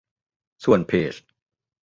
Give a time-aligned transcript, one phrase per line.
[0.63, 1.13] ส่วนเพจ